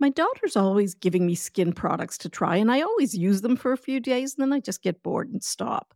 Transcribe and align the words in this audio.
My 0.00 0.08
daughter's 0.08 0.56
always 0.56 0.94
giving 0.94 1.26
me 1.26 1.34
skin 1.36 1.72
products 1.72 2.18
to 2.18 2.28
try, 2.28 2.56
and 2.56 2.72
I 2.72 2.80
always 2.80 3.14
use 3.16 3.42
them 3.42 3.54
for 3.56 3.72
a 3.72 3.76
few 3.76 4.00
days 4.00 4.34
and 4.34 4.42
then 4.42 4.52
I 4.52 4.58
just 4.60 4.82
get 4.82 5.02
bored 5.02 5.28
and 5.30 5.42
stop. 5.44 5.94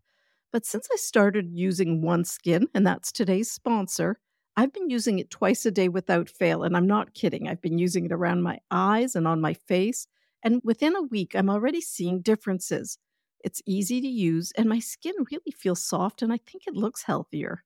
But 0.52 0.64
since 0.64 0.88
I 0.92 0.96
started 0.96 1.50
using 1.52 2.02
OneSkin, 2.02 2.66
and 2.74 2.86
that's 2.86 3.10
today's 3.10 3.50
sponsor, 3.50 4.20
I've 4.56 4.72
been 4.72 4.90
using 4.90 5.18
it 5.18 5.30
twice 5.30 5.66
a 5.66 5.72
day 5.72 5.88
without 5.88 6.28
fail. 6.28 6.62
And 6.62 6.76
I'm 6.76 6.86
not 6.86 7.14
kidding. 7.14 7.48
I've 7.48 7.62
been 7.62 7.78
using 7.78 8.04
it 8.04 8.12
around 8.12 8.42
my 8.42 8.60
eyes 8.70 9.16
and 9.16 9.26
on 9.26 9.40
my 9.40 9.54
face. 9.54 10.06
And 10.44 10.60
within 10.62 10.94
a 10.94 11.02
week, 11.02 11.34
I'm 11.34 11.50
already 11.50 11.80
seeing 11.80 12.20
differences. 12.20 12.98
It's 13.40 13.62
easy 13.66 14.00
to 14.00 14.06
use, 14.08 14.52
and 14.56 14.68
my 14.68 14.78
skin 14.78 15.14
really 15.30 15.50
feels 15.56 15.82
soft, 15.82 16.22
and 16.22 16.32
I 16.32 16.38
think 16.46 16.64
it 16.66 16.74
looks 16.74 17.02
healthier. 17.02 17.64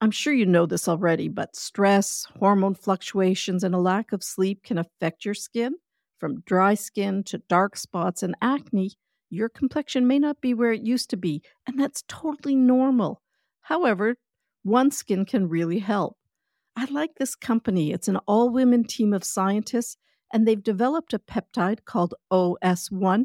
I'm 0.00 0.10
sure 0.10 0.32
you 0.32 0.44
know 0.44 0.66
this 0.66 0.88
already, 0.88 1.28
but 1.28 1.56
stress, 1.56 2.26
hormone 2.38 2.74
fluctuations, 2.74 3.64
and 3.64 3.74
a 3.74 3.78
lack 3.78 4.12
of 4.12 4.22
sleep 4.22 4.62
can 4.62 4.76
affect 4.76 5.24
your 5.24 5.34
skin. 5.34 5.74
From 6.18 6.40
dry 6.40 6.74
skin 6.74 7.24
to 7.24 7.38
dark 7.48 7.76
spots 7.76 8.22
and 8.22 8.34
acne, 8.42 8.92
your 9.30 9.48
complexion 9.48 10.06
may 10.06 10.18
not 10.18 10.40
be 10.40 10.54
where 10.54 10.72
it 10.72 10.82
used 10.82 11.10
to 11.10 11.16
be, 11.16 11.42
and 11.66 11.80
that's 11.80 12.04
totally 12.08 12.54
normal. 12.54 13.22
However, 13.62 14.16
OneSkin 14.66 15.26
can 15.26 15.48
really 15.48 15.78
help. 15.78 16.16
I 16.76 16.84
like 16.86 17.14
this 17.14 17.34
company. 17.34 17.92
It's 17.92 18.08
an 18.08 18.18
all 18.26 18.50
women 18.50 18.84
team 18.84 19.14
of 19.14 19.24
scientists, 19.24 19.96
and 20.32 20.46
they've 20.46 20.62
developed 20.62 21.14
a 21.14 21.18
peptide 21.18 21.84
called 21.86 22.14
OS1, 22.30 23.24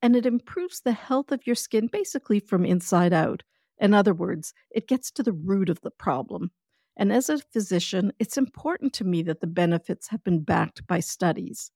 and 0.00 0.16
it 0.16 0.24
improves 0.24 0.80
the 0.80 0.92
health 0.92 1.32
of 1.32 1.46
your 1.46 1.56
skin 1.56 1.86
basically 1.86 2.40
from 2.40 2.64
inside 2.64 3.12
out. 3.12 3.42
In 3.80 3.94
other 3.94 4.14
words, 4.14 4.54
it 4.70 4.88
gets 4.88 5.10
to 5.12 5.22
the 5.22 5.32
root 5.32 5.68
of 5.68 5.80
the 5.80 5.90
problem. 5.90 6.50
And 6.96 7.12
as 7.12 7.28
a 7.28 7.38
physician, 7.38 8.12
it's 8.18 8.36
important 8.36 8.92
to 8.94 9.04
me 9.04 9.22
that 9.22 9.40
the 9.40 9.46
benefits 9.46 10.08
have 10.08 10.24
been 10.24 10.40
backed 10.42 10.86
by 10.86 11.00
studies. 11.00 11.70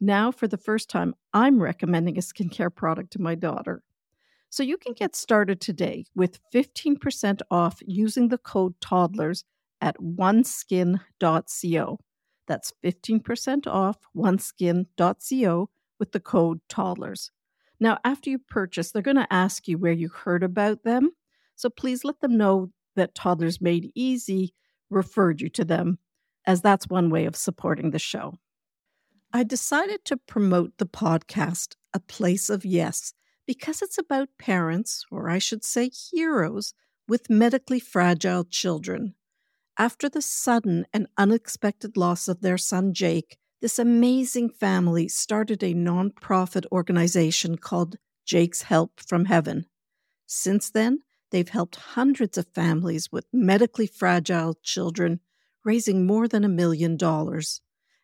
Now, 0.00 0.30
for 0.30 0.46
the 0.46 0.58
first 0.58 0.90
time, 0.90 1.14
I'm 1.32 1.60
recommending 1.62 2.18
a 2.18 2.20
skincare 2.20 2.74
product 2.74 3.12
to 3.12 3.20
my 3.20 3.34
daughter. 3.34 3.82
So 4.50 4.62
you 4.62 4.76
can 4.78 4.92
get 4.92 5.16
started 5.16 5.60
today 5.60 6.06
with 6.14 6.38
15% 6.52 7.40
off 7.50 7.80
using 7.86 8.28
the 8.28 8.38
code 8.38 8.74
toddlers 8.80 9.44
at 9.80 9.96
oneskin.co. 9.98 11.00
That's 12.46 12.72
15% 12.82 13.66
off 13.66 13.98
oneskin.co 14.16 15.70
with 15.98 16.12
the 16.12 16.20
code 16.20 16.60
toddlers. 16.68 17.30
Now, 17.80 17.98
after 18.04 18.30
you 18.30 18.38
purchase, 18.38 18.90
they're 18.90 19.02
going 19.02 19.16
to 19.16 19.32
ask 19.32 19.68
you 19.68 19.78
where 19.78 19.92
you 19.92 20.08
heard 20.08 20.42
about 20.42 20.82
them. 20.82 21.12
So 21.58 21.68
please 21.68 22.04
let 22.04 22.20
them 22.20 22.36
know 22.36 22.70
that 22.94 23.16
Toddlers 23.16 23.60
Made 23.60 23.90
Easy 23.96 24.54
referred 24.90 25.40
you 25.40 25.48
to 25.50 25.64
them, 25.64 25.98
as 26.46 26.62
that's 26.62 26.86
one 26.86 27.10
way 27.10 27.26
of 27.26 27.34
supporting 27.34 27.90
the 27.90 27.98
show. 27.98 28.34
I 29.32 29.42
decided 29.42 30.04
to 30.04 30.16
promote 30.16 30.78
the 30.78 30.86
podcast, 30.86 31.74
A 31.92 31.98
Place 31.98 32.48
of 32.48 32.64
Yes, 32.64 33.12
because 33.44 33.82
it's 33.82 33.98
about 33.98 34.28
parents, 34.38 35.04
or 35.10 35.28
I 35.28 35.38
should 35.38 35.64
say 35.64 35.90
heroes, 35.90 36.74
with 37.08 37.28
medically 37.28 37.80
fragile 37.80 38.44
children. 38.44 39.16
After 39.76 40.08
the 40.08 40.22
sudden 40.22 40.86
and 40.92 41.08
unexpected 41.16 41.96
loss 41.96 42.28
of 42.28 42.40
their 42.40 42.58
son 42.58 42.94
Jake, 42.94 43.36
this 43.60 43.80
amazing 43.80 44.50
family 44.50 45.08
started 45.08 45.64
a 45.64 45.74
nonprofit 45.74 46.66
organization 46.70 47.58
called 47.58 47.96
Jake's 48.24 48.62
Help 48.62 49.00
from 49.00 49.24
Heaven. 49.24 49.66
Since 50.26 50.70
then, 50.70 51.00
they've 51.30 51.48
helped 51.48 51.76
hundreds 51.76 52.38
of 52.38 52.46
families 52.54 53.10
with 53.12 53.26
medically 53.32 53.86
fragile 53.86 54.54
children, 54.62 55.20
raising 55.64 56.06
more 56.06 56.28
than 56.28 56.44
a 56.44 56.48
million 56.48 56.96
dollars. 56.96 57.60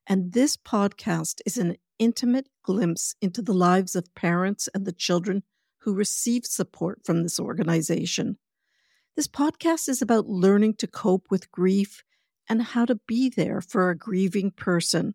And 0.06 0.32
this 0.32 0.56
podcast 0.56 1.40
is 1.46 1.56
an 1.56 1.76
intimate 1.98 2.48
glimpse 2.62 3.14
into 3.20 3.40
the 3.42 3.54
lives 3.54 3.94
of 3.94 4.14
parents 4.14 4.68
and 4.74 4.84
the 4.84 4.92
children 4.92 5.42
who 5.78 5.94
receive 5.94 6.44
support 6.44 7.00
from 7.04 7.22
this 7.22 7.38
organization. 7.38 8.38
This 9.16 9.28
podcast 9.28 9.88
is 9.88 10.02
about 10.02 10.26
learning 10.26 10.74
to 10.78 10.86
cope 10.86 11.26
with 11.30 11.52
grief 11.52 12.02
and 12.48 12.62
how 12.62 12.84
to 12.84 12.98
be 13.06 13.28
there 13.28 13.60
for 13.60 13.88
a 13.88 13.96
grieving 13.96 14.50
person. 14.50 15.14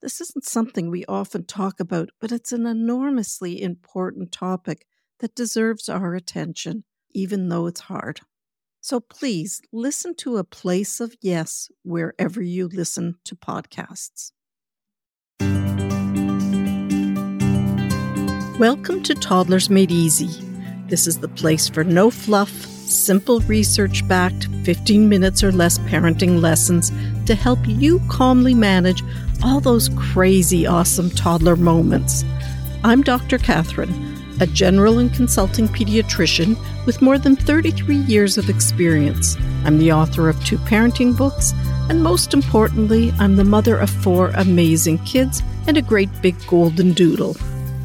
This 0.00 0.20
isn't 0.20 0.44
something 0.44 0.90
we 0.90 1.04
often 1.06 1.44
talk 1.44 1.80
about, 1.80 2.10
but 2.20 2.32
it's 2.32 2.52
an 2.52 2.66
enormously 2.66 3.62
important 3.62 4.32
topic 4.32 4.86
that 5.20 5.34
deserves 5.34 5.88
our 5.88 6.14
attention, 6.14 6.84
even 7.14 7.48
though 7.48 7.66
it's 7.66 7.80
hard. 7.80 8.20
So 8.80 9.00
please 9.00 9.62
listen 9.72 10.14
to 10.16 10.36
A 10.36 10.44
Place 10.44 11.00
of 11.00 11.16
Yes 11.22 11.70
wherever 11.84 12.42
you 12.42 12.68
listen 12.68 13.14
to 13.24 13.34
podcasts. 13.34 14.32
Welcome 18.58 19.02
to 19.04 19.14
Toddlers 19.14 19.70
Made 19.70 19.90
Easy. 19.90 20.28
This 20.88 21.06
is 21.06 21.18
the 21.18 21.28
place 21.28 21.68
for 21.68 21.82
no 21.82 22.10
fluff, 22.10 22.50
simple 22.50 23.40
research 23.40 24.06
backed 24.06 24.48
15 24.64 25.08
minutes 25.08 25.42
or 25.42 25.50
less 25.50 25.78
parenting 25.78 26.40
lessons 26.40 26.92
to 27.26 27.34
help 27.34 27.60
you 27.64 28.00
calmly 28.10 28.54
manage 28.54 29.02
all 29.42 29.60
those 29.60 29.88
crazy, 29.96 30.66
awesome 30.66 31.10
toddler 31.10 31.56
moments. 31.56 32.24
I'm 32.82 33.02
Dr. 33.02 33.38
Catherine 33.38 34.14
a 34.40 34.46
general 34.46 34.98
and 34.98 35.12
consulting 35.12 35.68
pediatrician 35.68 36.56
with 36.86 37.02
more 37.02 37.18
than 37.18 37.36
33 37.36 37.96
years 37.96 38.38
of 38.38 38.48
experience. 38.48 39.36
I'm 39.64 39.78
the 39.78 39.92
author 39.92 40.28
of 40.28 40.44
two 40.44 40.58
parenting 40.58 41.16
books, 41.16 41.52
and 41.88 42.02
most 42.02 42.34
importantly, 42.34 43.12
I'm 43.18 43.36
the 43.36 43.44
mother 43.44 43.78
of 43.78 43.90
four 43.90 44.30
amazing 44.30 44.98
kids 44.98 45.42
and 45.66 45.76
a 45.76 45.82
great 45.82 46.10
big 46.22 46.34
golden 46.46 46.92
doodle. 46.92 47.36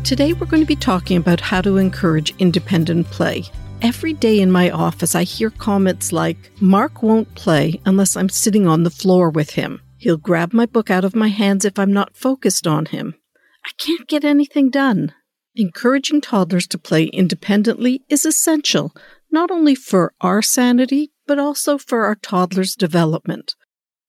Today, 0.04 0.34
we're 0.34 0.48
going 0.48 0.64
to 0.64 0.68
be 0.68 0.76
talking 0.76 1.18
about 1.18 1.42
how 1.42 1.62
to 1.62 1.78
encourage 1.78 2.36
independent 2.38 3.08
play. 3.08 3.44
Every 3.81 4.14
day 4.14 4.40
in 4.40 4.52
my 4.52 4.72
office, 4.72 5.16
I 5.16 5.24
hear 5.24 5.50
comments 5.50 6.12
like, 6.12 6.52
Mark 6.62 7.02
won't 7.02 7.34
play 7.36 7.80
unless 7.86 8.18
I'm 8.18 8.30
sitting 8.30 8.68
on 8.68 8.84
the 8.84 8.90
floor 8.90 9.30
with 9.30 9.52
him. 9.52 9.81
He'll 9.98 10.18
grab 10.18 10.54
my 10.54 10.66
book 10.66 10.90
out 10.90 11.06
of 11.06 11.16
my 11.16 11.28
hands 11.28 11.66
if 11.66 11.78
I'm 11.78 11.94
not 11.94 12.16
focused 12.16 12.66
on 12.66 12.88
him. 12.88 13.16
I 13.66 13.72
can't 13.78 14.08
get 14.08 14.24
anything 14.24 14.70
done. 14.70 15.14
Encouraging 15.59 16.22
toddlers 16.22 16.68
to 16.68 16.78
play 16.78 17.08
independently 17.08 18.02
is 18.08 18.25
essential, 18.25 18.96
not 19.30 19.52
only 19.52 19.75
for 19.75 20.14
our 20.22 20.42
sanity, 20.42 21.12
but 21.28 21.38
also 21.38 21.78
for 21.78 22.06
our 22.06 22.16
toddler's 22.16 22.75
development. 22.75 23.56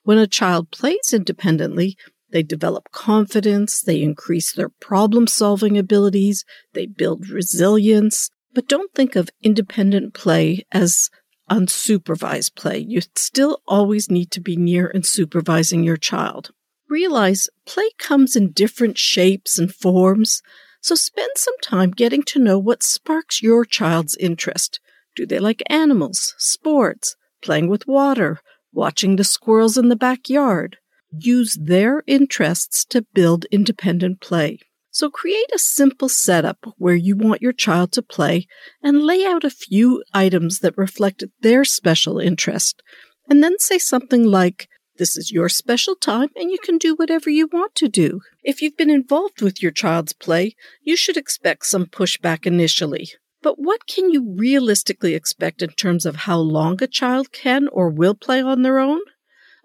When 0.05 0.17
a 0.17 0.29
child 0.29 0.71
plays 0.71 1.13
independently, 1.13 1.97
they 2.31 2.45
develop 2.45 2.93
confidence, 2.93 3.81
they 3.81 4.01
increase 4.01 4.53
their 4.53 4.69
problem 4.69 5.27
solving 5.27 5.77
abilities, 5.77 6.45
they 6.73 6.87
build 6.87 7.29
resilience. 7.29 8.31
But 8.55 8.69
don't 8.69 8.95
think 8.95 9.17
of 9.17 9.31
independent 9.43 10.15
play 10.15 10.65
as 10.71 11.11
unsupervised 11.51 12.55
play. 12.55 12.79
You 12.79 13.01
still 13.17 13.61
always 13.67 14.09
need 14.09 14.31
to 14.31 14.41
be 14.41 14.55
near 14.55 14.87
and 14.87 15.05
supervising 15.05 15.83
your 15.83 15.97
child. 15.97 16.53
Realize 16.89 17.49
play 17.67 17.91
comes 17.99 18.37
in 18.37 18.53
different 18.53 18.99
shapes 18.99 19.59
and 19.59 19.75
forms. 19.75 20.43
So 20.81 20.95
spend 20.95 21.33
some 21.37 21.59
time 21.63 21.91
getting 21.91 22.23
to 22.25 22.39
know 22.39 22.59
what 22.59 22.83
sparks 22.83 23.43
your 23.43 23.65
child's 23.65 24.17
interest. 24.17 24.81
Do 25.15 25.27
they 25.27 25.39
like 25.39 25.63
animals, 25.69 26.35
sports, 26.39 27.17
playing 27.43 27.69
with 27.69 27.87
water, 27.87 28.41
watching 28.73 29.17
the 29.17 29.25
squirrels 29.25 29.77
in 29.77 29.89
the 29.89 29.97
backyard? 29.97 30.79
Use 31.13 31.59
their 31.61 32.03
interests 32.07 32.85
to 32.87 33.05
build 33.13 33.45
independent 33.47 34.21
play. 34.21 34.61
So 34.91 35.11
create 35.11 35.51
a 35.55 35.59
simple 35.59 36.09
setup 36.09 36.59
where 36.79 36.95
you 36.95 37.17
want 37.17 37.43
your 37.43 37.53
child 37.53 37.93
to 37.93 38.03
play 38.03 38.47
and 38.83 39.03
lay 39.03 39.25
out 39.25 39.45
a 39.45 39.51
few 39.51 40.03
items 40.15 40.61
that 40.61 40.79
reflect 40.79 41.25
their 41.43 41.65
special 41.65 42.19
interest. 42.19 42.83
And 43.29 43.45
then 43.45 43.59
say 43.59 43.79
something 43.79 44.25
like, 44.25 44.69
this 45.01 45.17
is 45.17 45.33
your 45.33 45.49
special 45.49 45.97
time 45.97 46.29
and 46.37 46.51
you 46.51 46.59
can 46.63 46.77
do 46.77 46.95
whatever 46.95 47.31
you 47.31 47.49
want 47.51 47.75
to 47.77 47.89
do. 47.89 48.21
If 48.45 48.61
you've 48.61 48.77
been 48.77 48.91
involved 48.91 49.41
with 49.41 49.63
your 49.63 49.73
child's 49.73 50.13
play, 50.13 50.55
you 50.83 50.95
should 50.95 51.17
expect 51.17 51.65
some 51.65 51.87
pushback 51.87 52.45
initially. 52.45 53.09
But 53.43 53.59
what 53.59 53.87
can 53.87 54.11
you 54.11 54.35
realistically 54.37 55.15
expect 55.15 55.63
in 55.63 55.71
terms 55.71 56.05
of 56.05 56.17
how 56.17 56.39
long 56.39 56.83
a 56.83 56.87
child 56.87 57.33
can 57.33 57.67
or 57.69 57.89
will 57.89 58.15
play 58.15 58.43
on 58.43 58.61
their 58.61 58.79
own? 58.79 59.01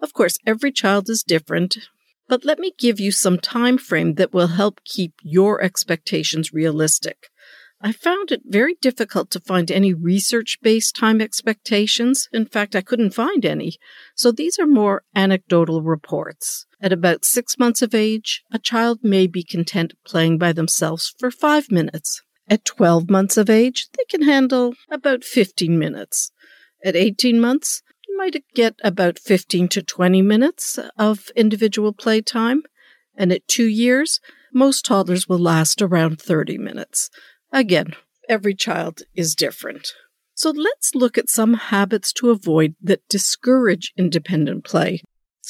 Of 0.00 0.14
course, 0.14 0.38
every 0.46 0.72
child 0.72 1.10
is 1.10 1.22
different, 1.22 1.76
but 2.28 2.46
let 2.46 2.58
me 2.58 2.72
give 2.78 2.98
you 2.98 3.12
some 3.12 3.38
time 3.38 3.76
frame 3.76 4.14
that 4.14 4.32
will 4.32 4.48
help 4.48 4.80
keep 4.84 5.12
your 5.22 5.62
expectations 5.62 6.54
realistic. 6.54 7.28
I 7.86 7.92
found 7.92 8.32
it 8.32 8.42
very 8.44 8.74
difficult 8.82 9.30
to 9.30 9.38
find 9.38 9.70
any 9.70 9.94
research 9.94 10.58
based 10.60 10.96
time 10.96 11.20
expectations. 11.20 12.28
In 12.32 12.44
fact, 12.44 12.74
I 12.74 12.80
couldn't 12.80 13.14
find 13.14 13.46
any. 13.46 13.76
So 14.16 14.32
these 14.32 14.58
are 14.58 14.66
more 14.66 15.04
anecdotal 15.14 15.82
reports. 15.82 16.66
At 16.80 16.92
about 16.92 17.24
six 17.24 17.56
months 17.60 17.82
of 17.82 17.94
age, 17.94 18.42
a 18.50 18.58
child 18.58 19.04
may 19.04 19.28
be 19.28 19.44
content 19.44 19.94
playing 20.04 20.36
by 20.36 20.52
themselves 20.52 21.14
for 21.16 21.30
five 21.30 21.70
minutes. 21.70 22.22
At 22.48 22.64
12 22.64 23.08
months 23.08 23.36
of 23.36 23.48
age, 23.48 23.86
they 23.96 24.02
can 24.10 24.22
handle 24.22 24.74
about 24.90 25.22
15 25.22 25.78
minutes. 25.78 26.32
At 26.84 26.96
18 26.96 27.40
months, 27.40 27.82
you 28.08 28.16
might 28.16 28.34
get 28.52 28.74
about 28.82 29.16
15 29.16 29.68
to 29.68 29.82
20 29.84 30.22
minutes 30.22 30.80
of 30.98 31.30
individual 31.36 31.92
playtime. 31.92 32.64
And 33.16 33.30
at 33.30 33.46
two 33.46 33.68
years, 33.68 34.18
most 34.52 34.84
toddlers 34.84 35.28
will 35.28 35.38
last 35.38 35.80
around 35.80 36.20
30 36.20 36.58
minutes. 36.58 37.10
Again, 37.56 37.94
every 38.28 38.54
child 38.54 39.00
is 39.14 39.34
different. 39.34 39.94
So 40.34 40.50
let's 40.50 40.94
look 40.94 41.16
at 41.16 41.30
some 41.30 41.54
habits 41.54 42.12
to 42.12 42.28
avoid 42.28 42.74
that 42.82 43.08
discourage 43.08 43.94
independent 43.96 44.62
play. 44.62 45.00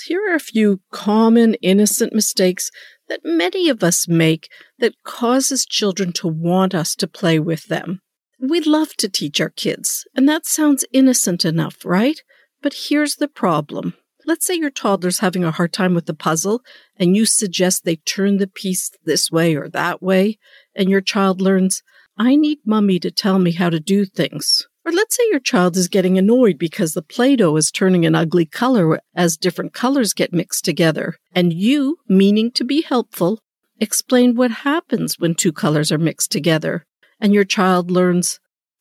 Here 0.05 0.23
are 0.31 0.37
a 0.37 0.39
few 0.39 0.83
common 0.93 1.55
innocent 1.55 2.13
mistakes 2.13 2.71
that 3.09 3.23
many 3.25 3.69
of 3.69 3.83
us 3.83 4.07
make 4.07 4.49
that 4.79 5.03
causes 5.03 5.67
children 5.67 6.13
to 6.13 6.29
want 6.29 6.77
us 6.77 6.95
to 6.95 7.09
play 7.09 7.41
with 7.41 7.67
them. 7.67 7.99
We 8.39 8.61
love 8.61 8.95
to 8.99 9.09
teach 9.09 9.41
our 9.41 9.51
kids, 9.51 10.07
and 10.15 10.29
that 10.29 10.47
sounds 10.47 10.85
innocent 10.93 11.45
enough, 11.45 11.85
right? 11.85 12.23
But 12.63 12.87
here's 12.89 13.17
the 13.17 13.27
problem. 13.27 13.95
Let's 14.27 14.45
say 14.45 14.55
your 14.55 14.71
toddler's 14.71 15.21
having 15.21 15.45
a 15.45 15.53
hard 15.53 15.73
time 15.73 15.95
with 15.95 16.07
the 16.07 16.15
puzzle 16.15 16.63
and 16.97 17.17
you 17.17 17.27
suggest 17.27 17.85
they 17.85 17.97
turn 17.97 18.39
the 18.39 18.49
piece 18.49 18.91
this 19.05 19.31
way 19.31 19.55
or 19.55 19.69
that 19.69 20.03
way, 20.03 20.39
and 20.75 20.91
your 20.91 21.01
child 21.01 21.41
learns, 21.41 21.83
I 22.19 22.35
need 22.37 22.61
mummy 22.65 22.99
to 23.01 23.11
tell 23.11 23.39
me 23.39 23.53
how 23.53 23.69
to 23.69 23.79
do 23.79 24.07
things. 24.07 24.67
Or 24.87 24.93
let's 24.93 25.17
say 25.17 25.25
your 25.31 25.41
child 25.41 25.77
is 25.77 25.89
getting 25.89 26.17
annoyed 26.17 26.59
because 26.59 26.95
the 26.95 27.03
Play 27.03 27.37
Doh 27.37 27.57
is 27.57 27.71
turning 27.71 28.07
an 28.07 28.15
ugly 28.15 28.47
color 28.47 29.01
as 29.15 29.37
different 29.37 29.75
colors 29.75 30.15
get 30.15 30.33
mixed 30.33 30.65
together, 30.65 31.17
and 31.35 31.53
you, 31.53 31.99
meaning 32.09 32.53
to 32.53 32.65
be 32.65 32.83
helpful, 32.83 33.41
explain 33.81 34.35
what 34.37 34.51
happens 34.51 35.19
when 35.19 35.35
two 35.35 35.53
colors 35.53 35.91
are 35.91 35.99
mixed 35.99 36.31
together, 36.31 36.87
and 37.21 37.35
your 37.35 37.45
child 37.45 37.91
learns, 37.91 38.39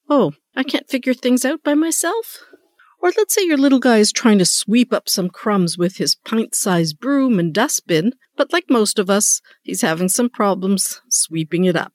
Oh, 0.09 0.33
I 0.55 0.63
can't 0.63 0.88
figure 0.88 1.15
things 1.15 1.43
out 1.43 1.63
by 1.63 1.73
myself? 1.73 2.38
Or 3.01 3.11
let's 3.17 3.33
say 3.33 3.43
your 3.43 3.57
little 3.57 3.79
guy 3.79 3.97
is 3.97 4.11
trying 4.11 4.38
to 4.38 4.45
sweep 4.45 4.93
up 4.93 5.09
some 5.09 5.29
crumbs 5.29 5.77
with 5.77 5.97
his 5.97 6.15
pint 6.15 6.55
sized 6.55 6.99
broom 6.99 7.39
and 7.39 7.53
dustbin, 7.53 8.13
but 8.38 8.53
like 8.53 8.69
most 8.69 8.99
of 8.99 9.09
us, 9.09 9.41
he's 9.63 9.81
having 9.81 10.07
some 10.07 10.29
problems 10.29 11.01
sweeping 11.09 11.65
it 11.65 11.75
up. 11.75 11.93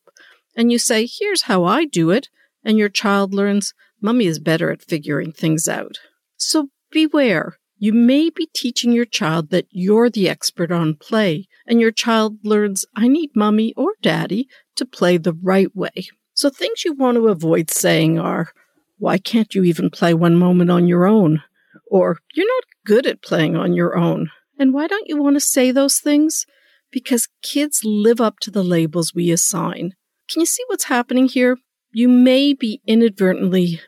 And 0.60 0.70
you 0.70 0.78
say, 0.78 1.08
Here's 1.10 1.44
how 1.44 1.64
I 1.64 1.86
do 1.86 2.10
it. 2.10 2.28
And 2.62 2.76
your 2.76 2.90
child 2.90 3.32
learns, 3.32 3.72
Mummy 4.02 4.26
is 4.26 4.38
better 4.38 4.70
at 4.70 4.82
figuring 4.82 5.32
things 5.32 5.66
out. 5.66 5.96
So 6.36 6.68
beware. 6.90 7.56
You 7.78 7.94
may 7.94 8.28
be 8.28 8.46
teaching 8.54 8.92
your 8.92 9.06
child 9.06 9.48
that 9.48 9.64
you're 9.70 10.10
the 10.10 10.28
expert 10.28 10.70
on 10.70 10.96
play, 10.96 11.48
and 11.66 11.80
your 11.80 11.92
child 11.92 12.36
learns, 12.44 12.84
I 12.94 13.08
need 13.08 13.30
mummy 13.34 13.72
or 13.74 13.94
daddy 14.02 14.48
to 14.76 14.84
play 14.84 15.16
the 15.16 15.32
right 15.32 15.74
way. 15.74 16.08
So 16.34 16.50
things 16.50 16.84
you 16.84 16.92
want 16.92 17.16
to 17.16 17.28
avoid 17.28 17.70
saying 17.70 18.18
are, 18.18 18.52
why 18.98 19.16
can't 19.16 19.54
you 19.54 19.64
even 19.64 19.88
play 19.88 20.12
one 20.12 20.36
moment 20.36 20.70
on 20.70 20.86
your 20.86 21.06
own? 21.06 21.42
Or, 21.90 22.18
you're 22.34 22.46
not 22.46 22.64
good 22.84 23.06
at 23.06 23.22
playing 23.22 23.56
on 23.56 23.72
your 23.72 23.96
own. 23.96 24.28
And 24.58 24.74
why 24.74 24.88
don't 24.88 25.08
you 25.08 25.22
want 25.22 25.36
to 25.36 25.40
say 25.40 25.72
those 25.72 26.00
things? 26.00 26.44
Because 26.90 27.28
kids 27.40 27.80
live 27.82 28.20
up 28.20 28.40
to 28.40 28.50
the 28.50 28.62
labels 28.62 29.14
we 29.14 29.30
assign. 29.30 29.94
Can 30.30 30.38
you 30.40 30.46
see 30.46 30.62
what's 30.68 30.84
happening 30.84 31.26
here? 31.26 31.58
You 31.90 32.08
may 32.08 32.54
be 32.54 32.80
inadvertently 32.86 33.80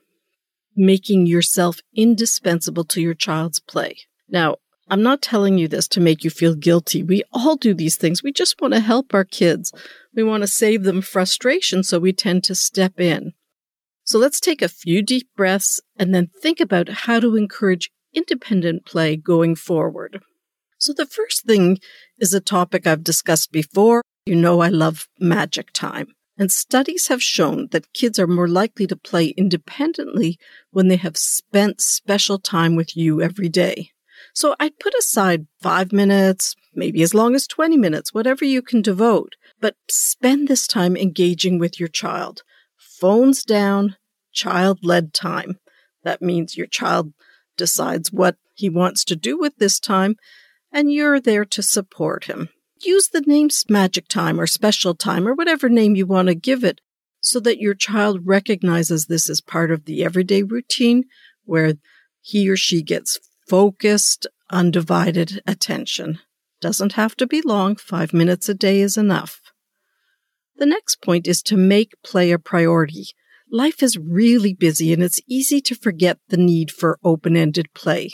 making 0.74 1.26
yourself 1.26 1.78
indispensable 1.94 2.82
to 2.84 3.00
your 3.00 3.14
child's 3.14 3.60
play. 3.60 3.98
Now, 4.28 4.56
I'm 4.88 5.04
not 5.04 5.22
telling 5.22 5.56
you 5.56 5.68
this 5.68 5.86
to 5.88 6.00
make 6.00 6.24
you 6.24 6.30
feel 6.30 6.56
guilty. 6.56 7.04
We 7.04 7.22
all 7.32 7.54
do 7.54 7.74
these 7.74 7.96
things. 7.96 8.24
We 8.24 8.32
just 8.32 8.60
want 8.60 8.74
to 8.74 8.80
help 8.80 9.14
our 9.14 9.24
kids. 9.24 9.72
We 10.16 10.24
want 10.24 10.42
to 10.42 10.48
save 10.48 10.82
them 10.82 11.00
frustration, 11.00 11.84
so 11.84 12.00
we 12.00 12.12
tend 12.12 12.42
to 12.44 12.56
step 12.56 12.98
in. 12.98 13.34
So 14.02 14.18
let's 14.18 14.40
take 14.40 14.62
a 14.62 14.68
few 14.68 15.00
deep 15.00 15.28
breaths 15.36 15.80
and 15.96 16.12
then 16.12 16.30
think 16.42 16.58
about 16.58 16.88
how 16.88 17.20
to 17.20 17.36
encourage 17.36 17.92
independent 18.12 18.84
play 18.84 19.14
going 19.14 19.54
forward. 19.54 20.20
So 20.78 20.92
the 20.92 21.06
first 21.06 21.44
thing 21.44 21.78
is 22.18 22.34
a 22.34 22.40
topic 22.40 22.84
I've 22.84 23.04
discussed 23.04 23.52
before. 23.52 24.02
You 24.26 24.34
know, 24.34 24.60
I 24.60 24.68
love 24.68 25.06
magic 25.20 25.72
time. 25.72 26.08
And 26.42 26.50
studies 26.50 27.06
have 27.06 27.22
shown 27.22 27.68
that 27.70 27.92
kids 27.92 28.18
are 28.18 28.26
more 28.26 28.48
likely 28.48 28.88
to 28.88 28.96
play 28.96 29.26
independently 29.26 30.40
when 30.72 30.88
they 30.88 30.96
have 30.96 31.16
spent 31.16 31.80
special 31.80 32.40
time 32.40 32.74
with 32.74 32.96
you 32.96 33.22
every 33.22 33.48
day. 33.48 33.92
So 34.34 34.56
I'd 34.58 34.80
put 34.80 34.92
aside 34.98 35.46
five 35.60 35.92
minutes, 35.92 36.56
maybe 36.74 37.00
as 37.00 37.14
long 37.14 37.36
as 37.36 37.46
20 37.46 37.76
minutes, 37.76 38.12
whatever 38.12 38.44
you 38.44 38.60
can 38.60 38.82
devote, 38.82 39.36
but 39.60 39.76
spend 39.88 40.48
this 40.48 40.66
time 40.66 40.96
engaging 40.96 41.60
with 41.60 41.78
your 41.78 41.88
child 41.88 42.42
phones 42.76 43.44
down, 43.44 43.94
child 44.32 44.80
led 44.82 45.14
time. 45.14 45.60
That 46.02 46.22
means 46.22 46.56
your 46.56 46.66
child 46.66 47.12
decides 47.56 48.10
what 48.10 48.34
he 48.52 48.68
wants 48.68 49.04
to 49.04 49.14
do 49.14 49.38
with 49.38 49.58
this 49.58 49.78
time, 49.78 50.16
and 50.72 50.92
you're 50.92 51.20
there 51.20 51.44
to 51.44 51.62
support 51.62 52.24
him. 52.24 52.48
Use 52.84 53.08
the 53.08 53.22
names 53.22 53.64
magic 53.68 54.08
time 54.08 54.40
or 54.40 54.46
special 54.46 54.94
time 54.94 55.26
or 55.26 55.34
whatever 55.34 55.68
name 55.68 55.94
you 55.94 56.06
want 56.06 56.28
to 56.28 56.34
give 56.34 56.64
it 56.64 56.80
so 57.20 57.38
that 57.40 57.60
your 57.60 57.74
child 57.74 58.20
recognizes 58.24 59.06
this 59.06 59.30
as 59.30 59.40
part 59.40 59.70
of 59.70 59.84
the 59.84 60.04
everyday 60.04 60.42
routine 60.42 61.04
where 61.44 61.74
he 62.20 62.48
or 62.48 62.56
she 62.56 62.82
gets 62.82 63.18
focused, 63.48 64.26
undivided 64.50 65.40
attention. 65.46 66.18
Doesn't 66.60 66.94
have 66.94 67.16
to 67.16 67.26
be 67.26 67.42
long, 67.42 67.76
five 67.76 68.12
minutes 68.12 68.48
a 68.48 68.54
day 68.54 68.80
is 68.80 68.96
enough. 68.96 69.40
The 70.56 70.66
next 70.66 71.02
point 71.02 71.26
is 71.26 71.42
to 71.44 71.56
make 71.56 71.94
play 72.04 72.32
a 72.32 72.38
priority. 72.38 73.06
Life 73.50 73.82
is 73.82 73.98
really 73.98 74.54
busy 74.54 74.92
and 74.92 75.02
it's 75.02 75.20
easy 75.28 75.60
to 75.62 75.74
forget 75.74 76.18
the 76.28 76.36
need 76.36 76.70
for 76.70 76.98
open-ended 77.04 77.74
play. 77.74 78.10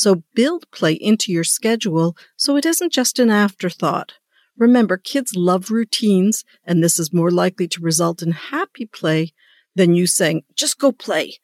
So 0.00 0.22
build 0.34 0.64
play 0.70 0.94
into 0.94 1.30
your 1.30 1.44
schedule 1.44 2.16
so 2.34 2.56
it 2.56 2.64
isn't 2.64 2.90
just 2.90 3.18
an 3.18 3.28
afterthought. 3.28 4.14
Remember, 4.56 4.96
kids 4.96 5.36
love 5.36 5.70
routines 5.70 6.42
and 6.64 6.82
this 6.82 6.98
is 6.98 7.12
more 7.12 7.30
likely 7.30 7.68
to 7.68 7.82
result 7.82 8.22
in 8.22 8.32
happy 8.32 8.86
play 8.86 9.34
than 9.74 9.94
you 9.94 10.06
saying, 10.06 10.44
just 10.56 10.78
go 10.78 10.90
play 10.90 11.34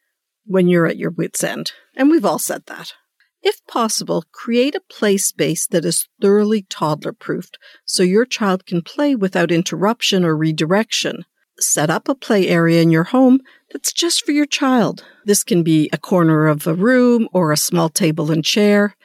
when 0.47 0.69
you're 0.69 0.87
at 0.87 0.97
your 0.97 1.11
wit's 1.11 1.45
end. 1.45 1.73
And 1.95 2.11
we've 2.11 2.25
all 2.25 2.39
said 2.39 2.65
that. 2.65 2.95
If 3.43 3.61
possible, 3.67 4.25
create 4.33 4.75
a 4.75 4.81
play 4.81 5.19
space 5.19 5.67
that 5.67 5.85
is 5.85 6.09
thoroughly 6.23 6.63
toddler 6.63 7.13
proofed 7.13 7.59
so 7.85 8.03
your 8.03 8.25
child 8.25 8.65
can 8.65 8.81
play 8.81 9.15
without 9.15 9.53
interruption 9.53 10.25
or 10.25 10.35
redirection. 10.35 11.27
Set 11.59 11.91
up 11.91 12.09
a 12.09 12.15
play 12.15 12.49
area 12.49 12.83
in 12.83 12.91
your 12.91 13.05
home 13.05 13.41
that's 13.73 13.93
just 13.93 14.25
for 14.25 14.33
your 14.33 14.47
child. 14.47 15.05
This 15.25 15.43
can 15.43 15.63
be 15.63 15.89
a 15.93 15.99
corner 15.99 16.47
of 16.47 16.67
a 16.67 16.75
room 16.75 17.29
or 17.33 17.53
a 17.53 17.57
small 17.57 17.89
table 17.89 18.31
and 18.31 18.45
chair, 18.45 18.97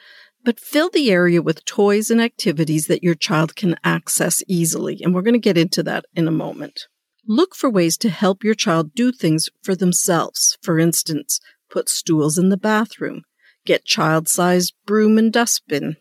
but 0.44 0.60
fill 0.60 0.90
the 0.90 1.10
area 1.10 1.40
with 1.40 1.64
toys 1.64 2.10
and 2.10 2.20
activities 2.20 2.86
that 2.86 3.02
your 3.02 3.14
child 3.14 3.56
can 3.56 3.76
access 3.84 4.42
easily. 4.46 5.00
And 5.02 5.14
we're 5.14 5.22
going 5.22 5.34
to 5.34 5.38
get 5.38 5.58
into 5.58 5.82
that 5.84 6.04
in 6.14 6.28
a 6.28 6.32
moment. 6.32 6.86
Look 7.26 7.54
for 7.54 7.70
ways 7.70 7.96
to 7.98 8.10
help 8.10 8.44
your 8.44 8.54
child 8.54 8.94
do 8.94 9.12
things 9.12 9.48
for 9.62 9.74
themselves. 9.74 10.58
For 10.62 10.78
instance, 10.78 11.40
put 11.70 11.88
stools 11.88 12.36
in 12.36 12.48
the 12.48 12.56
bathroom, 12.56 13.22
Get 13.64 13.84
child 13.84 14.28
sized 14.28 14.74
broom 14.86 15.18
and 15.18 15.32
dustbin. 15.32 15.96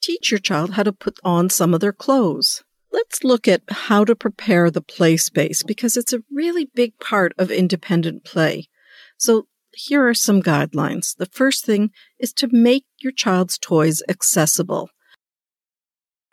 Teach 0.00 0.30
your 0.30 0.38
child 0.38 0.72
how 0.72 0.84
to 0.84 0.92
put 0.92 1.18
on 1.24 1.50
some 1.50 1.74
of 1.74 1.80
their 1.80 1.92
clothes. 1.92 2.62
Let's 2.92 3.24
look 3.24 3.48
at 3.48 3.62
how 3.68 4.04
to 4.04 4.14
prepare 4.14 4.70
the 4.70 4.82
play 4.82 5.16
space 5.16 5.62
because 5.62 5.96
it's 5.96 6.12
a 6.12 6.22
really 6.30 6.70
big 6.74 6.98
part 6.98 7.32
of 7.38 7.50
independent 7.50 8.24
play. 8.24 8.68
So 9.16 9.46
here 9.72 10.06
are 10.06 10.14
some 10.14 10.42
guidelines. 10.42 11.16
The 11.16 11.26
first 11.26 11.64
thing 11.64 11.90
is 12.18 12.32
to 12.34 12.48
make 12.52 12.84
your 13.00 13.12
child's 13.12 13.58
toys 13.58 14.02
accessible. 14.08 14.90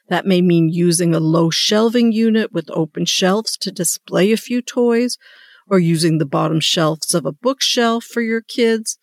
That 0.09 0.25
may 0.25 0.41
mean 0.41 0.69
using 0.69 1.15
a 1.15 1.19
low 1.19 1.49
shelving 1.49 2.11
unit 2.11 2.51
with 2.51 2.69
open 2.71 3.05
shelves 3.05 3.55
to 3.57 3.71
display 3.71 4.31
a 4.31 4.37
few 4.37 4.61
toys, 4.61 5.17
or 5.67 5.79
using 5.79 6.17
the 6.17 6.25
bottom 6.25 6.59
shelves 6.59 7.13
of 7.13 7.25
a 7.25 7.31
bookshelf 7.31 8.03
for 8.03 8.21
your 8.21 8.41
kids, 8.41 8.97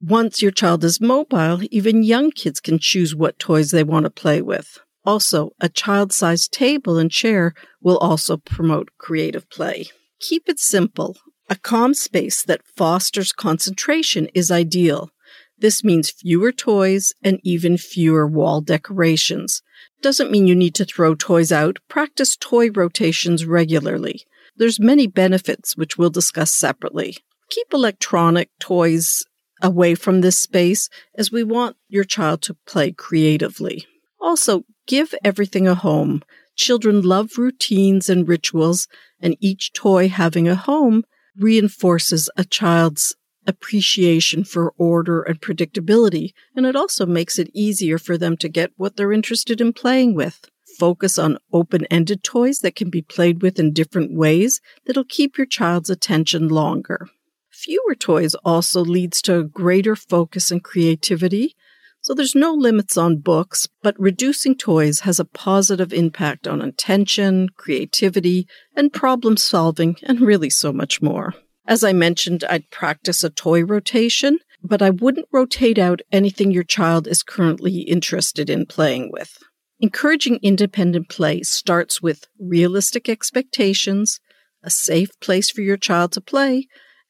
once 0.00 0.42
your 0.42 0.50
child 0.50 0.82
is 0.82 1.00
mobile, 1.00 1.60
even 1.70 2.02
young 2.02 2.32
kids 2.32 2.60
can 2.60 2.78
choose 2.78 3.14
what 3.14 3.38
toys 3.38 3.70
they 3.70 3.84
want 3.84 4.04
to 4.04 4.10
play 4.10 4.42
with. 4.42 4.80
Also, 5.04 5.50
a 5.60 5.68
child 5.68 6.12
sized 6.12 6.52
table 6.52 6.98
and 6.98 7.10
chair 7.10 7.54
will 7.80 7.98
also 7.98 8.36
promote 8.36 8.90
creative 8.98 9.48
play. 9.50 9.86
Keep 10.20 10.48
it 10.48 10.60
simple. 10.60 11.16
A 11.50 11.56
calm 11.56 11.92
space 11.92 12.42
that 12.44 12.66
fosters 12.76 13.32
concentration 13.32 14.28
is 14.34 14.50
ideal. 14.50 15.10
This 15.58 15.84
means 15.84 16.10
fewer 16.10 16.52
toys 16.52 17.12
and 17.22 17.40
even 17.42 17.76
fewer 17.76 18.26
wall 18.26 18.60
decorations. 18.60 19.62
Doesn't 20.00 20.30
mean 20.30 20.46
you 20.46 20.54
need 20.54 20.74
to 20.76 20.84
throw 20.84 21.14
toys 21.14 21.52
out. 21.52 21.78
Practice 21.88 22.36
toy 22.36 22.70
rotations 22.70 23.44
regularly. 23.44 24.22
There's 24.56 24.80
many 24.80 25.06
benefits 25.06 25.76
which 25.76 25.96
we'll 25.96 26.10
discuss 26.10 26.52
separately. 26.52 27.16
Keep 27.50 27.72
electronic 27.72 28.50
toys 28.58 29.24
away 29.62 29.94
from 29.94 30.20
this 30.20 30.38
space 30.38 30.88
as 31.16 31.30
we 31.30 31.44
want 31.44 31.76
your 31.88 32.04
child 32.04 32.42
to 32.42 32.56
play 32.66 32.92
creatively. 32.92 33.86
Also, 34.22 34.64
give 34.86 35.14
everything 35.24 35.66
a 35.66 35.74
home. 35.74 36.22
Children 36.54 37.02
love 37.02 37.36
routines 37.36 38.08
and 38.08 38.28
rituals, 38.28 38.86
and 39.20 39.36
each 39.40 39.72
toy 39.72 40.08
having 40.08 40.46
a 40.46 40.54
home 40.54 41.02
reinforces 41.36 42.30
a 42.36 42.44
child's 42.44 43.16
appreciation 43.46 44.44
for 44.44 44.72
order 44.78 45.22
and 45.22 45.40
predictability, 45.40 46.30
and 46.54 46.64
it 46.64 46.76
also 46.76 47.04
makes 47.04 47.38
it 47.38 47.50
easier 47.52 47.98
for 47.98 48.16
them 48.16 48.36
to 48.36 48.48
get 48.48 48.70
what 48.76 48.96
they're 48.96 49.12
interested 49.12 49.60
in 49.60 49.72
playing 49.72 50.14
with. 50.14 50.48
focus 50.78 51.18
on 51.18 51.38
open 51.52 51.84
ended 51.86 52.22
toys 52.24 52.60
that 52.60 52.74
can 52.74 52.90
be 52.90 53.02
played 53.02 53.42
with 53.42 53.58
in 53.58 53.72
different 53.72 54.12
ways 54.12 54.60
that'll 54.86 55.04
keep 55.04 55.36
your 55.36 55.46
child's 55.46 55.90
attention 55.90 56.48
longer. 56.48 57.08
Fewer 57.50 57.94
toys 57.94 58.34
also 58.44 58.84
leads 58.84 59.20
to 59.22 59.44
greater 59.44 59.94
focus 59.94 60.50
and 60.50 60.64
creativity. 60.64 61.54
So 62.02 62.14
there's 62.14 62.34
no 62.34 62.52
limits 62.52 62.96
on 62.96 63.18
books, 63.18 63.68
but 63.80 63.98
reducing 63.98 64.56
toys 64.56 65.00
has 65.00 65.20
a 65.20 65.24
positive 65.24 65.92
impact 65.92 66.48
on 66.48 66.60
attention, 66.60 67.48
creativity, 67.50 68.48
and 68.74 68.92
problem 68.92 69.36
solving, 69.36 69.96
and 70.02 70.20
really 70.20 70.50
so 70.50 70.72
much 70.72 71.00
more. 71.00 71.32
As 71.64 71.84
I 71.84 71.92
mentioned, 71.92 72.42
I'd 72.50 72.70
practice 72.70 73.22
a 73.22 73.30
toy 73.30 73.64
rotation, 73.64 74.40
but 74.64 74.82
I 74.82 74.90
wouldn't 74.90 75.28
rotate 75.32 75.78
out 75.78 76.02
anything 76.10 76.50
your 76.50 76.64
child 76.64 77.06
is 77.06 77.22
currently 77.22 77.82
interested 77.82 78.50
in 78.50 78.66
playing 78.66 79.12
with. 79.12 79.38
Encouraging 79.78 80.40
independent 80.42 81.08
play 81.08 81.42
starts 81.42 82.02
with 82.02 82.26
realistic 82.36 83.08
expectations, 83.08 84.18
a 84.64 84.70
safe 84.70 85.10
place 85.20 85.50
for 85.50 85.60
your 85.60 85.76
child 85.76 86.10
to 86.12 86.20
play, 86.20 86.66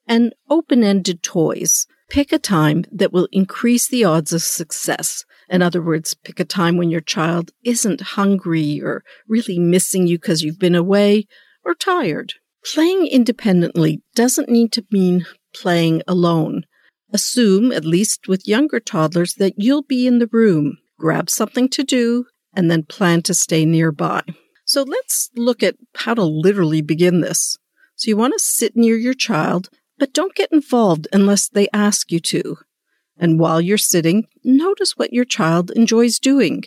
and 0.07 0.35
open 0.51 0.85
ended 0.85 1.23
toys. 1.23 1.87
Pick 2.13 2.31
a 2.31 2.39
time 2.39 2.85
that 2.93 3.11
will 3.11 3.27
increase 3.33 3.89
the 3.89 4.05
odds 4.05 4.35
of 4.35 4.43
success. 4.43 5.25
In 5.49 5.63
other 5.63 5.81
words, 5.81 6.13
pick 6.13 6.39
a 6.39 6.45
time 6.45 6.77
when 6.77 6.91
your 6.91 7.01
child 7.01 7.53
isn't 7.65 8.03
hungry 8.03 8.83
or 8.83 9.03
really 9.27 9.59
missing 9.59 10.07
you 10.07 10.19
because 10.19 10.43
you've 10.43 10.59
been 10.59 10.75
away 10.75 11.27
or 11.65 11.75
tired. 11.75 12.35
Playing 12.75 13.07
independently 13.07 14.03
doesn't 14.15 14.51
need 14.51 14.73
to 14.73 14.85
mean 14.91 15.25
playing 15.55 16.03
alone. 16.07 16.65
Assume, 17.15 17.73
at 17.73 17.87
least 17.87 18.29
with 18.29 18.47
younger 18.47 18.79
toddlers, 18.79 19.37
that 19.37 19.55
you'll 19.57 19.85
be 19.85 20.07
in 20.07 20.19
the 20.19 20.29
room. 20.31 20.77
Grab 20.99 21.31
something 21.31 21.71
to 21.71 21.83
do, 21.83 22.27
and 22.55 22.71
then 22.71 22.83
plan 22.83 23.23
to 23.23 23.33
stay 23.33 23.65
nearby. 23.65 24.23
So 24.67 24.83
let's 24.83 25.31
look 25.35 25.63
at 25.63 25.77
how 25.97 26.13
to 26.13 26.25
literally 26.25 26.83
begin 26.83 27.23
this. 27.23 27.57
So 27.97 28.09
you 28.09 28.19
want 28.19 28.35
to 28.35 28.39
sit 28.39 28.77
near 28.77 28.97
your 28.97 29.15
child, 29.15 29.71
but 30.03 30.13
don't 30.13 30.35
get 30.35 30.51
involved 30.51 31.07
unless 31.13 31.49
they 31.49 31.69
ask 31.73 32.11
you 32.11 32.19
to. 32.19 32.59
And 33.17 33.39
while 33.39 33.61
you're 33.61 33.79
sitting, 33.79 34.27
notice 34.43 34.97
what 34.97 35.13
your 35.13 35.25
child 35.25 35.71
enjoys 35.77 36.19
doing. 36.19 36.65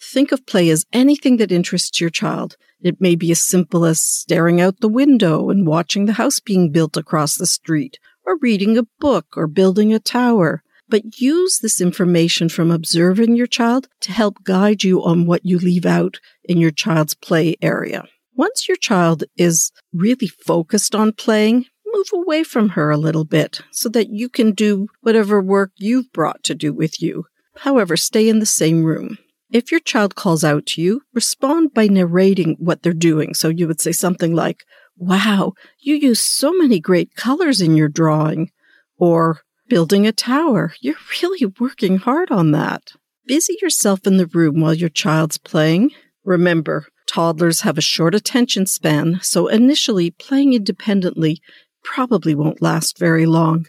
Think 0.00 0.30
of 0.30 0.46
play 0.46 0.70
as 0.70 0.84
anything 0.92 1.38
that 1.38 1.50
interests 1.50 2.00
your 2.00 2.10
child. 2.10 2.56
It 2.80 3.00
may 3.00 3.16
be 3.16 3.32
as 3.32 3.42
simple 3.42 3.84
as 3.84 4.00
staring 4.00 4.60
out 4.60 4.78
the 4.78 4.88
window 4.88 5.50
and 5.50 5.66
watching 5.66 6.06
the 6.06 6.12
house 6.12 6.38
being 6.38 6.70
built 6.70 6.96
across 6.96 7.34
the 7.34 7.44
street, 7.44 7.98
or 8.24 8.38
reading 8.38 8.78
a 8.78 8.86
book 9.00 9.26
or 9.36 9.48
building 9.48 9.92
a 9.92 9.98
tower 9.98 10.62
but 10.88 11.20
use 11.20 11.58
this 11.58 11.80
information 11.80 12.48
from 12.48 12.70
observing 12.70 13.34
your 13.34 13.48
child 13.48 13.88
to 14.00 14.12
help 14.12 14.44
guide 14.44 14.84
you 14.84 15.02
on 15.02 15.26
what 15.26 15.44
you 15.44 15.58
leave 15.58 15.84
out 15.84 16.20
in 16.44 16.58
your 16.58 16.70
child's 16.70 17.16
play 17.16 17.56
area. 17.60 18.04
Once 18.36 18.68
your 18.68 18.76
child 18.76 19.24
is 19.36 19.72
really 19.92 20.28
focused 20.28 20.94
on 20.94 21.10
playing, 21.10 21.64
move 21.96 22.08
away 22.12 22.42
from 22.42 22.70
her 22.70 22.90
a 22.90 22.96
little 22.96 23.24
bit 23.24 23.60
so 23.70 23.88
that 23.88 24.10
you 24.10 24.28
can 24.28 24.52
do 24.52 24.88
whatever 25.00 25.40
work 25.40 25.72
you've 25.76 26.12
brought 26.12 26.44
to 26.44 26.54
do 26.54 26.72
with 26.72 27.00
you. 27.00 27.24
However, 27.58 27.96
stay 27.96 28.28
in 28.28 28.38
the 28.38 28.46
same 28.46 28.84
room. 28.84 29.18
If 29.50 29.70
your 29.70 29.80
child 29.80 30.14
calls 30.14 30.44
out 30.44 30.66
to 30.66 30.82
you, 30.82 31.02
respond 31.14 31.72
by 31.72 31.86
narrating 31.86 32.56
what 32.58 32.82
they're 32.82 32.92
doing. 32.92 33.32
So 33.34 33.48
you 33.48 33.66
would 33.66 33.80
say 33.80 33.92
something 33.92 34.34
like, 34.34 34.64
Wow, 34.98 35.52
you 35.78 35.94
use 35.94 36.20
so 36.20 36.52
many 36.54 36.80
great 36.80 37.14
colors 37.16 37.60
in 37.60 37.76
your 37.76 37.88
drawing. 37.88 38.50
Or, 38.98 39.40
building 39.68 40.06
a 40.06 40.12
tower. 40.12 40.72
You're 40.80 40.94
really 41.20 41.52
working 41.58 41.98
hard 41.98 42.30
on 42.30 42.52
that. 42.52 42.92
Busy 43.26 43.56
yourself 43.60 44.06
in 44.06 44.16
the 44.16 44.26
room 44.26 44.60
while 44.60 44.74
your 44.74 44.88
child's 44.88 45.38
playing. 45.38 45.90
Remember, 46.24 46.86
toddlers 47.06 47.60
have 47.60 47.78
a 47.78 47.82
short 47.82 48.14
attention 48.14 48.66
span, 48.66 49.18
so 49.22 49.48
initially 49.48 50.10
playing 50.10 50.54
independently 50.54 51.40
probably 51.86 52.34
won't 52.34 52.60
last 52.60 52.98
very 52.98 53.24
long. 53.24 53.66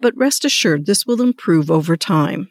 But 0.00 0.16
rest 0.16 0.44
assured, 0.44 0.86
this 0.86 1.06
will 1.06 1.20
improve 1.20 1.70
over 1.70 1.96
time. 1.96 2.48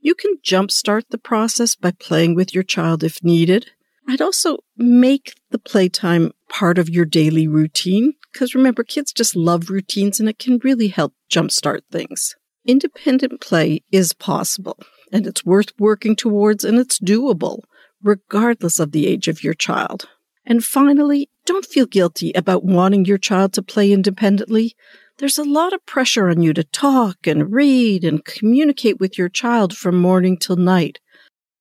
You 0.00 0.14
can 0.14 0.36
jumpstart 0.44 1.04
the 1.08 1.18
process 1.18 1.76
by 1.76 1.92
playing 1.92 2.34
with 2.34 2.52
your 2.52 2.64
child 2.64 3.02
if 3.02 3.22
needed. 3.24 3.70
I'd 4.06 4.20
also 4.20 4.58
make 4.76 5.34
the 5.50 5.58
playtime 5.58 6.32
part 6.50 6.78
of 6.78 6.90
your 6.90 7.06
daily 7.06 7.48
routine 7.48 8.14
because 8.32 8.54
remember, 8.54 8.82
kids 8.82 9.12
just 9.12 9.36
love 9.36 9.70
routines 9.70 10.18
and 10.18 10.28
it 10.28 10.40
can 10.40 10.58
really 10.64 10.88
help 10.88 11.14
jumpstart 11.30 11.82
things. 11.90 12.34
Independent 12.66 13.40
play 13.40 13.82
is 13.92 14.12
possible 14.12 14.78
and 15.12 15.26
it's 15.26 15.46
worth 15.46 15.72
working 15.78 16.16
towards 16.16 16.64
and 16.64 16.78
it's 16.78 16.98
doable, 16.98 17.60
regardless 18.02 18.80
of 18.80 18.90
the 18.90 19.06
age 19.06 19.28
of 19.28 19.44
your 19.44 19.54
child. 19.54 20.08
And 20.44 20.64
finally, 20.64 21.30
don't 21.44 21.66
feel 21.66 21.86
guilty 21.86 22.32
about 22.32 22.64
wanting 22.64 23.04
your 23.04 23.18
child 23.18 23.52
to 23.54 23.62
play 23.62 23.92
independently. 23.92 24.74
There's 25.18 25.38
a 25.38 25.44
lot 25.44 25.72
of 25.72 25.86
pressure 25.86 26.28
on 26.28 26.42
you 26.42 26.52
to 26.54 26.64
talk 26.64 27.26
and 27.26 27.52
read 27.52 28.04
and 28.04 28.24
communicate 28.24 28.98
with 28.98 29.16
your 29.16 29.28
child 29.28 29.76
from 29.76 30.00
morning 30.00 30.36
till 30.36 30.56
night 30.56 30.98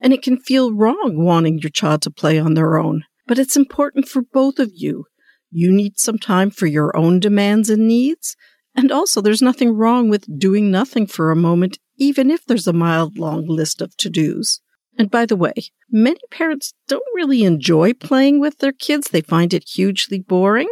and 0.04 0.12
it 0.12 0.22
can 0.22 0.38
feel 0.38 0.74
wrong 0.74 1.14
wanting 1.16 1.60
your 1.60 1.70
child 1.70 2.02
to 2.02 2.12
play 2.12 2.38
on 2.38 2.54
their 2.54 2.78
own. 2.78 3.06
But 3.26 3.40
it's 3.40 3.56
important 3.56 4.08
for 4.08 4.22
both 4.22 4.60
of 4.60 4.70
you. 4.74 5.06
You 5.50 5.72
need 5.72 5.98
some 5.98 6.20
time 6.20 6.52
for 6.52 6.68
your 6.68 6.96
own 6.96 7.22
demands 7.22 7.70
and 7.70 7.88
needs. 7.88 8.36
And 8.76 8.92
also, 8.92 9.22
there's 9.22 9.42
nothing 9.42 9.78
wrong 9.78 10.10
with 10.10 10.28
doing 10.38 10.70
nothing 10.70 11.08
for 11.08 11.32
a 11.32 11.38
moment, 11.38 11.78
even 11.98 12.30
if 12.30 12.46
there's 12.46 12.68
a 12.68 12.74
mild 12.74 13.18
long 13.18 13.48
list 13.48 13.82
of 13.82 13.96
to 13.98 14.10
dos. 14.10 14.60
And 14.98 15.10
by 15.10 15.26
the 15.26 15.36
way, 15.36 15.54
many 15.90 16.20
parents 16.30 16.74
don't 16.88 17.04
really 17.16 17.44
enjoy 17.44 17.94
playing 17.94 18.40
with 18.40 18.60
their 18.60 18.72
kids. 18.72 19.10
They 19.10 19.22
find 19.22 19.54
it 19.54 19.68
hugely 19.68 20.20
boring. 20.20 20.70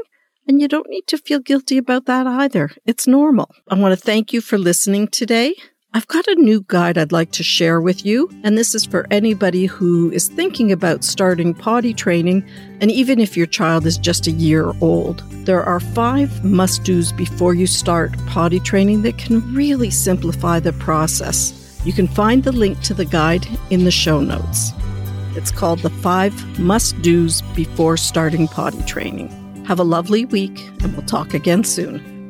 And 0.47 0.59
you 0.59 0.67
don't 0.67 0.89
need 0.89 1.07
to 1.07 1.17
feel 1.17 1.39
guilty 1.39 1.77
about 1.77 2.05
that 2.05 2.27
either. 2.27 2.71
It's 2.85 3.07
normal. 3.07 3.53
I 3.69 3.75
want 3.75 3.97
to 3.97 4.05
thank 4.05 4.33
you 4.33 4.41
for 4.41 4.57
listening 4.57 5.07
today. 5.07 5.55
I've 5.93 6.07
got 6.07 6.25
a 6.27 6.35
new 6.35 6.63
guide 6.67 6.97
I'd 6.97 7.11
like 7.11 7.31
to 7.33 7.43
share 7.43 7.81
with 7.81 8.05
you, 8.05 8.29
and 8.43 8.57
this 8.57 8.73
is 8.73 8.85
for 8.85 9.05
anybody 9.11 9.65
who 9.65 10.09
is 10.11 10.29
thinking 10.29 10.71
about 10.71 11.03
starting 11.03 11.53
potty 11.53 11.93
training, 11.93 12.47
and 12.79 12.89
even 12.89 13.19
if 13.19 13.35
your 13.35 13.45
child 13.45 13.85
is 13.85 13.97
just 13.97 14.25
a 14.25 14.31
year 14.31 14.71
old. 14.79 15.21
There 15.45 15.63
are 15.63 15.81
five 15.81 16.45
must 16.45 16.85
do's 16.85 17.11
before 17.11 17.53
you 17.55 17.67
start 17.67 18.15
potty 18.27 18.61
training 18.61 19.01
that 19.01 19.17
can 19.17 19.53
really 19.53 19.89
simplify 19.89 20.61
the 20.61 20.71
process. 20.71 21.60
You 21.83 21.93
can 21.93 22.07
find 22.07 22.43
the 22.43 22.51
link 22.51 22.79
to 22.81 22.93
the 22.93 23.05
guide 23.05 23.47
in 23.71 23.85
the 23.85 23.91
show 23.91 24.21
notes. 24.21 24.71
It's 25.35 25.51
called 25.51 25.79
The 25.79 25.89
Five 25.89 26.59
Must 26.59 27.01
Do's 27.01 27.41
Before 27.55 27.97
Starting 27.97 28.47
Potty 28.47 28.83
Training. 28.83 29.29
Have 29.65 29.79
a 29.79 29.83
lovely 29.83 30.25
week, 30.25 30.59
and 30.83 30.93
we'll 30.93 31.05
talk 31.05 31.33
again 31.33 31.63
soon. 31.63 32.20